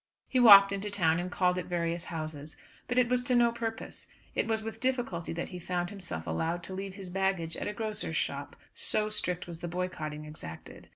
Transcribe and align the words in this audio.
He 0.27 0.39
walked 0.39 0.71
into 0.71 0.89
town 0.89 1.19
and 1.19 1.31
called 1.31 1.59
at 1.59 1.67
various 1.67 2.05
houses; 2.05 2.57
but 2.87 2.97
it 2.97 3.07
was 3.07 3.21
to 3.25 3.35
no 3.35 3.51
purpose. 3.51 4.07
It 4.33 4.47
was 4.47 4.63
with 4.63 4.79
difficulty 4.79 5.31
that 5.33 5.49
he 5.49 5.59
found 5.59 5.91
himself 5.91 6.25
allowed 6.25 6.63
to 6.63 6.73
leave 6.73 6.95
his 6.95 7.11
baggage 7.11 7.55
at 7.55 7.67
a 7.67 7.73
grocer's 7.73 8.17
shop, 8.17 8.55
so 8.73 9.11
strict 9.11 9.45
was 9.45 9.59
the 9.59 9.67
boycotting 9.67 10.25
exacted. 10.25 10.89